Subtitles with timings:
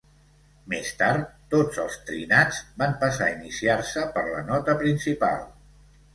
[0.71, 5.47] Més tard, tots els trinats van passar a iniciar-se per la nota principal.